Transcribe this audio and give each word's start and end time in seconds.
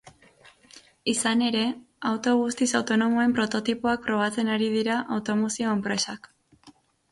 Izan 1.11 1.43
ere, 1.47 1.61
auto 2.13 2.33
guztiz 2.39 2.69
autonomoen 2.81 3.37
prototipoak 3.41 4.09
probatzen 4.09 4.51
ari 4.57 4.73
dira 4.79 4.99
automozio 5.19 5.79
enpresak. 5.79 6.35